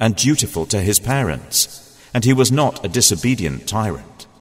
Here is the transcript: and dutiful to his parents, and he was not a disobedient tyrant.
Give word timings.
and 0.00 0.16
dutiful 0.16 0.66
to 0.66 0.80
his 0.80 0.98
parents, 0.98 1.98
and 2.14 2.24
he 2.24 2.32
was 2.32 2.50
not 2.50 2.84
a 2.84 2.88
disobedient 2.88 3.68
tyrant. 3.68 4.15